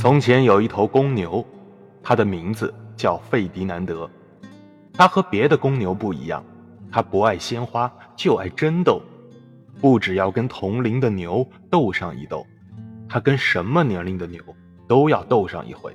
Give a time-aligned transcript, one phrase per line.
[0.00, 1.44] 从前有一头公牛，
[2.02, 4.08] 它的名字叫费迪南德。
[4.94, 6.42] 它和别的公牛不一样，
[6.90, 9.02] 它不爱鲜花，就爱争斗。
[9.78, 12.46] 不只要跟同龄的牛斗上一斗，
[13.10, 14.42] 它跟什么年龄的牛
[14.88, 15.94] 都要斗上一回，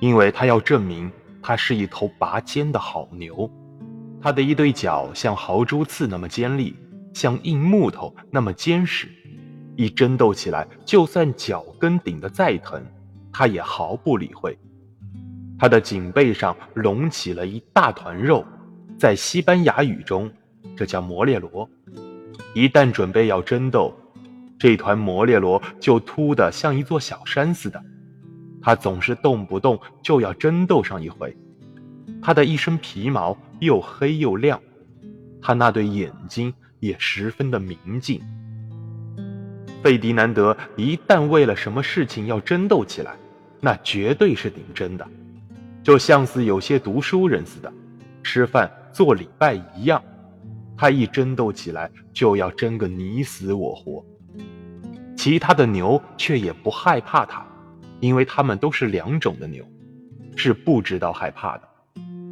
[0.00, 3.50] 因为它要证明它是一头拔尖的好牛。
[4.20, 6.76] 它的一对角像豪猪刺那么尖利，
[7.14, 9.08] 像硬木头那么坚实。
[9.76, 12.84] 一争斗起来，就算脚跟顶得再疼，
[13.32, 14.58] 他也毫不理会。
[15.58, 18.44] 他的颈背上隆起了一大团肉，
[18.96, 20.30] 在西班牙语中，
[20.76, 21.68] 这叫摩列罗。
[22.54, 23.92] 一旦准备要争斗，
[24.58, 27.82] 这团摩列罗就凸得像一座小山似的。
[28.62, 31.36] 他总是动不动就要争斗上一回。
[32.20, 34.60] 他的一身皮毛又黑又亮，
[35.40, 38.20] 他那对眼睛也十分的明净。
[39.82, 43.14] 费迪南德一旦为了什么事情要争斗起来，
[43.60, 45.06] 那绝对是顶真的，
[45.82, 47.72] 就像是有些读书人似的，
[48.22, 50.02] 吃饭做礼拜一样。
[50.76, 54.04] 他一争斗起来，就要争个你死我活。
[55.16, 57.44] 其他的牛却也不害怕他，
[58.00, 59.64] 因为他们都是两种的牛，
[60.36, 61.68] 是不知道害怕的。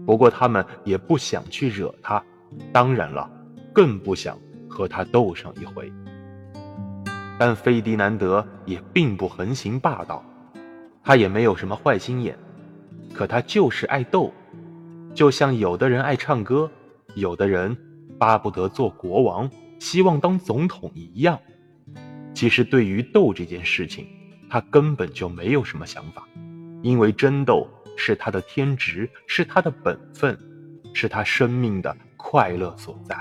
[0.05, 2.22] 不过他们也不想去惹他，
[2.72, 3.28] 当然了，
[3.72, 4.38] 更不想
[4.69, 5.92] 和他斗上一回。
[7.39, 10.25] 但费迪南德也并不横行霸道，
[11.05, 12.39] 他也没有什么坏心眼，
[13.12, 14.33] 可他就是爱斗，
[15.15, 16.70] 就像有的人爱唱歌，
[17.15, 17.77] 有的人
[18.19, 21.39] 巴不得做国王，希望当总统一样。
[22.34, 24.06] 其实对于斗这件事情，
[24.48, 26.27] 他根本就没有什么想法，
[26.83, 30.39] 因为争斗是他的天职，是他的本分，
[30.95, 33.19] 是他生命的快乐所在。